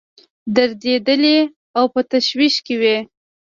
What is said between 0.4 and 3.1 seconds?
دردېدلي او په تشویش کې وي.